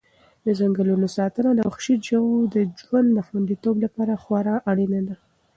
د 0.45 0.47
ځنګلونو 0.59 1.05
ساتنه 1.17 1.49
د 1.55 1.59
وحشي 1.69 1.95
ژویو 2.05 2.49
د 2.53 2.55
ژوند 2.81 3.07
د 3.13 3.19
خوندیتوب 3.27 3.75
لپاره 3.85 4.13
خورا 4.23 4.55
اړینه 4.71 4.99
ده. 5.07 5.15